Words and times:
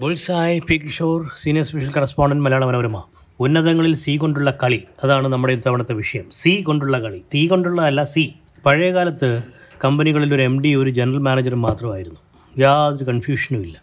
Bullseye 0.00 0.60
P 0.60 0.76
Kishore 0.76 1.30
senior 1.42 1.64
special 1.64 1.92
correspondent 1.96 2.44
Malayala 2.44 2.64
Manorama. 2.64 3.02
ഉന്നതങ്ങളിൽ 3.40 3.94
C 3.94 4.16
കൊണ്ടുള്ള 4.16 4.54
കളി 4.62 4.82
അതാണ് 5.04 5.28
നമ്മുടെ 5.28 5.52
ഇത്തവണത്തെ 5.52 5.92
വിഷയം. 5.92 6.24
സി 6.32 6.62
കൊണ്ടുള്ള 6.62 7.00
കളി. 7.00 7.18
തീ 7.34 7.46
കൊണ്ടുള്ള 7.46 7.80
അല്ല 7.82 8.04
സി. 8.04 8.34
പഴയകാലത്ത് 8.66 9.42
കമ്പനികളിൽ 9.84 10.34
ഒരു 10.34 10.42
എം 10.42 10.62
ഡി 10.62 10.74
ഒരു 10.74 10.90
ജനറൽ 10.90 11.18
മാനേജർ 11.18 11.54
മാത്രമായിരുന്നു. 11.54 12.20
യാതൊരു 12.58 13.04
കൺഫ്യൂഷനും 13.04 13.62
ഇല്ല. 13.62 13.76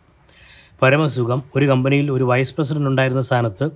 പരമസുഖം 0.82 1.44
ഒരു 1.55 1.66
കമ്പനിയിൽ 1.66 2.12
ഒരു 2.12 2.23
വൈസ് 2.23 2.55
പ്രസിഡന്റ് 2.55 2.88
ഉണ്ടായിരുന്ന 2.88 3.21
സ്ഥാനത്ത് 3.21 3.70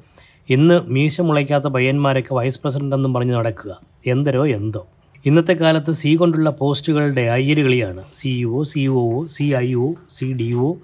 ഇന്ന് 0.50 0.82
മീശ 0.88 1.22
മുളയ്ക്കാത്ത 1.22 1.64
പയ്യന്മാരൊക്കെ 1.64 2.34
വൈസ് 2.34 2.60
പ്രസിഡന്റ് 2.64 2.96
എന്നും 2.96 3.14
പറഞ്ഞ് 3.14 3.36
നടക്കുക. 3.36 3.80
എന്തരോ 4.08 4.48
എന്തോ. 4.48 4.88
ഇന്നത്തെ 5.26 5.54
കാലത്ത് 5.54 5.92
സി 5.92 6.16
കൊണ്ടുള്ള 6.16 6.50
പോസ്റ്റുകളുടെ 6.50 7.22
അയ്യരുകളിയാണ് 7.22 8.04
CEO 8.14 8.64
C 8.64 8.88
O 8.88 9.28
C 9.28 9.44
I 9.44 9.74
O 9.74 9.94
C 10.14 10.34
D 10.34 10.56
O 10.56 10.78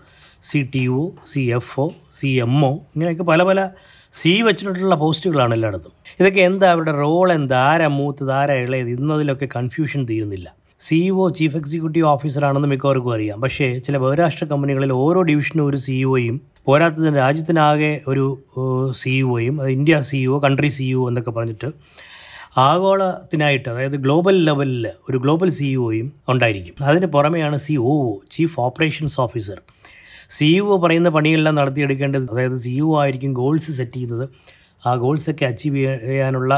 C 0.44 0.60
T 0.74 0.88
O 0.92 1.02
C 1.28 1.42
F 1.52 1.80
O 1.80 1.86
C 2.14 2.30
M 2.38 2.66
O 2.66 2.72
ഇങ്ങനെയൊക്കെ 2.94 3.24
പല 3.24 3.44
പല 3.44 3.60
സി 4.14 4.42
വെച്ചിട്ടുള്ള 4.42 4.96
പോസ്റ്റുകളാണ് 4.96 5.54
എല്ലായിടത്തും. 5.54 5.92
ഇതൊക്കെ 6.20 6.42
എന്താ 6.42 6.72
അവരുടെ 6.72 6.92
റോൾ 6.98 7.32
എന്താ 7.34 7.58
ആരാ 7.66 7.88
മൂത്തത് 7.90 8.32
ആരാ 8.32 8.54
ഇളയത്? 8.56 8.90
ഇന്നതിലൊക്കെ 8.90 9.48
കൺഫ്യൂഷൻ 9.56 10.06
തീരുന്നില്ല. 10.10 10.48
സിഇഒ 10.82 11.30
ചീഫ് 11.30 11.58
എക്സിക്യൂട്ടീവ് 11.58 12.08
ഓഫീസറാണെന്ന് 12.08 12.68
മിക്കവർക്കും 12.68 13.14
അറിയാം. 13.14 13.42
പക്ഷേ 13.42 13.80
ചില 13.80 13.98
ബഹുരാഷ്ട്ര 13.98 14.46
കമ്പനികളിൽ 14.46 14.92
ഓരോ 14.98 15.22
ഡിവിഷനും 15.22 15.66
ഒരു 15.66 15.78
സിഇഒയും 15.78 16.38
പോരാത്തതിന് 16.66 17.18
രാജ്യത്തിനാകെ 17.18 18.02
ഒരു 18.08 18.26
സിഇഒയും 18.94 19.62
അത് 19.62 19.70
ഇന്ത്യ 19.70 20.00
സിഇഒ 20.02 20.40
കൺട്രി 20.40 20.70
സിഇഒ 20.70 21.10
എന്നൊക്കെ 21.10 21.32
പറഞ്ഞിട്ട് 21.32 21.70
ആഗോളത്തിനായിട്ട് 22.62 23.70
അതായത് 23.70 23.96
ഗ്ലോബൽ 23.98 24.46
ലെവലിൽ 24.46 24.86
ഒരു 25.10 25.18
ഗ്ലോബൽ 25.18 25.50
സിഇഒയും 25.52 26.08
ഉണ്ടായിരിക്കും. 26.28 26.76
അതിന് 26.86 27.06
പുറമെയാണ് 27.08 27.58
C 27.58 27.76
O 27.86 27.94
chief 28.32 28.60
operations 28.60 29.22
officer 29.22 29.60
CEO 30.38 30.76
പറയുന്ന 30.84 31.10
പണിയെല്ലാം 31.10 31.56
നടത്തിയെടുക്കേണ്ടത് 31.56 32.28
അതായത് 32.34 32.58
സി 32.66 32.74
യു 32.80 32.90
ആയിരിക്കും 33.02 33.32
ഗോൾസ് 33.42 33.72
സെറ്റ് 33.80 33.98
ചെയ്യുന്നത്. 33.98 34.26
ആ 34.84 34.92
ഗോൾസൊക്കെ 34.96 35.46
അച്ചീവ് 35.46 35.82
ചെയ്യാനുള്ള 36.06 36.54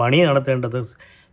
പണി 0.00 0.18
നടത്തേണ്ടത് 0.24 0.80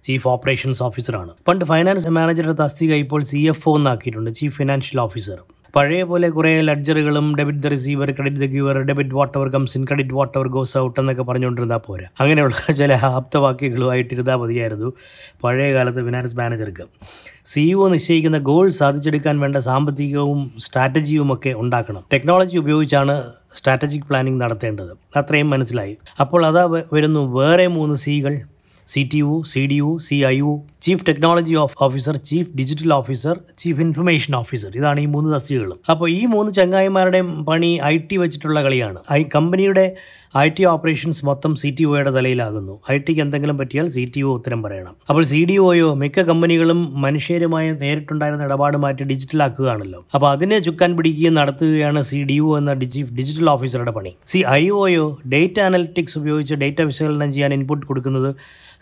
ചീഫ് 0.04 0.28
ഓപ്പറേഷൻസ് 0.28 0.82
ഓഫീസറാണ് 0.84 1.32
പണ്ട് 1.48 1.66
ഫൈനാൻസ് 1.66 2.14
മാനേജറുടെ 2.18 2.56
തസ്തിക 2.64 2.94
ഇപ്പോൾ 3.04 3.22
സി 3.32 3.42
എഫ് 3.52 3.68
ഒ 3.70 3.74
എന്നാക്കിയിട്ടുണ്ട് 3.78 4.32
ചീഫ് 4.40 4.56
ഫിനാൻഷ്യൽ 4.58 5.00
ഓഫീസർ 5.02 5.38
പഴയ 5.74 6.02
പോലെ 6.04 6.28
കുറേ 6.30 6.50
ലഡ്ജറുകളും 6.62 7.28
debit 7.38 7.62
the 7.64 7.70
receiver 7.74 8.10
credit 8.18 8.42
the 8.42 8.48
giver 8.56 8.76
debit 8.90 9.16
whatever 9.38 9.48
comes 9.56 9.76
in 9.78 9.84
credit 9.90 10.16
whatever 10.40 10.48
goes 10.56 10.76
out 10.78 10.98
എന്നൊക്കെ 11.02 11.24
പറഞ്ഞുകൊണ്ടിരുന്നാൽ 11.30 11.82
പോരാ. 11.88 12.08
അങ്ങനെയുള്ള 12.22 12.56
ചില 12.82 12.92
ആപ്തവാക്യങ്ങളുമായിട്ടിരുന്നാൽ 13.20 14.38
മതിയായിരുന്നു 14.44 14.90
പഴയ 15.44 15.70
കാലത്ത് 15.78 16.04
ഫിനാൻസ് 16.08 16.38
മാനേജർക്ക് 16.42 16.86
സിഇഒ 17.54 17.88
നിശ്ചയിക്കുന്ന 17.90 18.38
ഗോൾ 18.38 18.70
സാധിച്ചെടുക്കാൻ 18.70 19.40
വേണ്ട 19.40 19.58
സാമ്പത്തികവും 19.58 20.52
സ്ട്രാറ്റജിയും 20.60 21.34
ഒക്കെ 21.34 21.52
ഉണ്ടാക്കണം. 21.64 22.04
ടെക്നോളജി 22.14 22.58
ഉപയോഗിച്ചാണ് 22.58 23.16
സ്ട്രാറ്റജിക് 23.54 24.08
പ്ലാനിംഗ് 24.10 24.42
നടത്തേണ്ടത്. 24.42 24.94
അത്രയും 25.16 25.50
മനസ്സിലായി. 25.50 25.98
അപ്പോൾ 26.20 26.46
അതാ 26.46 26.64
വരുന്നു 26.94 27.22
വേറെ 27.38 27.68
മൂന്ന് 27.68 27.96
സികൾ 27.96 28.36
C 28.88 29.10
T 29.14 29.18
U 29.18 29.44
C 29.52 29.68
D 29.68 29.74
U 29.74 29.98
C 30.08 30.16
I 30.16 30.38
U 30.38 30.50
chief 30.82 31.04
technology 31.10 31.54
officer 31.82 32.16
chief 32.30 32.50
digital 32.58 32.94
officer 32.94 33.36
chief 33.60 33.82
information 33.82 34.36
officer 34.36 34.72
ഇതാണ് 34.76 35.00
ഈ 35.00 35.06
മൂന്ന് 35.06 35.36
തസ്തികകളും 35.36 35.80
അപ്പോൾ 35.90 36.10
ഈ 36.10 36.26
മൂന്ന് 36.26 36.54
ചങ്ങായിമാരുടെയും 36.54 37.46
പണി 37.46 37.80
ഐ 37.84 37.98
ടി 37.98 38.18
വെച്ചിട്ടുള്ള 38.18 38.64
കളിയാണ്. 38.64 39.00
കമ്പനിയുടെ 39.36 39.86
ഐ 40.42 40.46
ടി 40.58 40.64
ഓപ്പറേഷൻസ് 40.70 41.26
മൊത്തം 41.28 41.52
സി 41.62 41.70
ടി 41.78 41.84
ഒയുടെ 41.90 42.12
തലയിലാകുന്നു. 42.16 42.76
ഐ 42.94 42.96
ടിക്ക് 43.08 43.22
എന്തെങ്കിലും 43.26 43.58
പറ്റിയാൽ 43.60 43.88
സി 43.96 44.04
ടി 44.14 44.22
ഒ 44.28 44.30
ഉത്തരം 44.38 44.60
പറയണം. 44.66 44.94
അപ്പോൾ 45.10 45.24
സി 45.32 45.42
ഡി 45.50 45.58
ഒയോ 45.66 45.90
മിക്ക 46.04 46.24
കമ്പനികളും 46.30 46.80
മനുഷ്യരുമായി 47.06 47.70
നേരിട്ടുണ്ടായിരുന്ന 47.84 48.48
ഇടപാട് 48.50 48.78
മാറ്റി 48.86 49.06
ഡിജിറ്റലാക്കുകയാണല്ലോ. 49.12 50.02
അപ്പോൾ 50.16 50.30
അതിനെ 50.36 50.60
ചുക്കാൻ 50.70 50.98
പിടിക്കുകയും 50.98 51.38
നടത്തുകയാണ് 51.42 52.02
സി 52.10 52.22
ഡി 52.32 52.40
ഒ 52.48 52.58
എന്ന 52.62 52.74
ഡിജിറ്റൽ 53.20 53.50
ഓഫീസറുടെ 53.56 53.96
പണി. 54.00 54.14
സി 54.34 54.42
ഐ 54.60 54.64
ഒയോ 54.82 55.06
ഡേറ്റ 55.36 55.60
അനലിറ്റിക്സ് 55.70 56.18
ഉപയോഗിച്ച് 56.24 56.62
ഡേറ്റ 56.66 56.82
വിശകലനം 56.92 57.32
ചെയ്യാൻ 57.38 57.54
ഇൻപുട്ട് 57.60 57.86
കൊടുക്കുന്നത് 57.92 58.30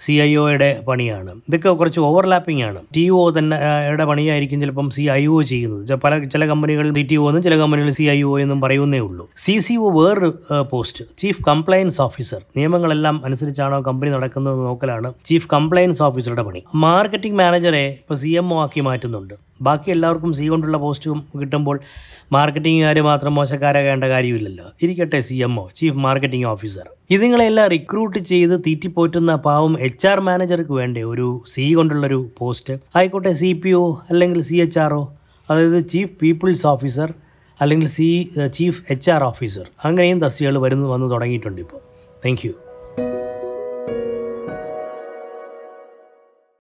സി 0.03 0.13
ഐ 0.25 0.29
ഒയുടെ 0.41 0.67
പണിയാണ്. 0.85 1.31
ഇതൊക്കെ 1.47 1.72
കുറച്ച് 1.79 2.00
ഓവർലാപ്പിംഗ് 2.07 2.63
ആണ്. 2.67 2.79
ടി 2.95 3.03
ഒ 3.17 3.19
തന്നെ 3.35 3.57
യുടെ 3.88 4.06
പണിയായിരിക്കും 4.09 4.61
ചിലപ്പം 4.63 4.88
സി 4.95 5.03
ഐ 5.16 5.23
ഒ 5.34 5.35
ചെയ്യുന്നത്. 5.50 5.91
പല 6.06 6.13
ചില 6.34 6.44
കമ്പനികളിൽ 6.51 6.91
സി 6.97 7.03
ടി 7.11 7.17
ഒ 7.23 7.25
എന്നും 7.29 7.44
ചില 7.47 7.56
കമ്പനികളിൽ 7.61 7.95
സി 8.00 8.06
ഐ 8.16 8.17
ഒ 8.29 8.31
എന്നും 8.44 8.61
പറയുന്നേ 8.63 9.01
ഉള്ളൂ. 9.07 9.25
സി 9.44 9.56
സി 9.66 9.75
ഒ 9.85 9.90
വേറൊരു 9.97 10.31
പോസ്റ്റ്. 10.72 11.06
ചീഫ് 11.23 11.41
കംപ്ലയൻസ് 11.47 12.00
ഓഫീസർ 12.06 12.41
നിയമങ്ങളെല്ലാം 12.57 13.16
അനുസരിച്ചാണോ 13.28 13.78
കമ്പനി 13.88 14.09
നടക്കുന്നത് 14.16 14.59
നോക്കലാണ് 14.68 15.09
ചീഫ് 15.28 15.47
കംപ്ലയൻസ് 15.53 16.02
ഓഫീസറുടെ 16.07 16.44
പണി. 16.47 16.62
മാർക്കറ്റിംഗ് 16.85 17.40
മാനേജറെ 17.41 17.84
ഇപ്പോൾ 18.02 18.18
സി 18.24 18.31
എം 18.41 18.47
ഒ 18.53 18.57
ആക്കി 18.63 18.81
മാറ്റുന്നുണ്ട്. 18.88 19.35
ബാക്കി 19.68 19.90
എല്ലാവർക്കും 19.96 20.31
സി 20.38 20.46
കൊണ്ടുള്ള 20.52 20.78
പോസ്റ്റും 20.84 21.19
കിട്ടുമ്പോൾ 21.41 21.78
മാർക്കറ്റിംഗുകാർ 22.35 22.97
മാത്രം 23.09 23.34
മോശക്കാരാകേണ്ട 23.40 24.06
കാര്യമില്ലല്ലോ. 24.13 24.68
ഇരിക്കട്ടെ 24.84 25.19
C 25.29 25.38
M 25.47 25.56
O 25.62 25.66
chief 25.79 26.00
marketing 26.07 26.47
officer 26.53 26.85
ഇതുങ്ങളെല്ലാം 27.16 27.68
recruit 27.75 28.19
ചെയ്ത് 28.31 28.56
തീറ്റിപ്പോറ്റുന്ന 28.68 29.34
പാവം 29.47 29.73
എച്ച് 29.88 30.08
ആർ 30.12 30.19
മാനേജർക്ക് 30.29 30.75
വേണ്ടേ 30.81 31.03
ഒരു 31.13 31.28
സി 31.53 31.66
കൊണ്ടുള്ളൊരു 31.79 32.22
പോസ്റ്റ് 32.40 32.75
ആയിക്കോട്ടെ 33.00 33.34
സി 33.41 33.52
പി 33.63 33.73
ഒ 33.81 33.85
അല്ലെങ്കിൽ 34.12 34.41
സി 34.52 34.58
എച്ച് 34.66 34.79
ആർ 34.85 34.94
ഒ 34.94 35.03
അതായത് 35.50 35.79
ചീഫ് 35.94 36.13
പീപ്പിൾസ് 36.22 36.66
ഓഫീസർ 36.68 37.09
അല്ലെങ്കിൽ 37.61 37.88
C 37.88 38.07
chief 38.53 38.81
H 38.89 39.11
R 39.11 39.23
officer 39.23 39.66
അങ്ങനെയും 39.83 40.19
തസ്തികകൾ 40.19 40.57
വരുന്നു 40.57 40.88
വന്ന് 40.88 41.11
തുടങ്ങിയിട്ടുണ്ട് 41.11 41.61
ഇപ്പോൾ. 41.61 41.81
താങ്ക് 42.25 42.70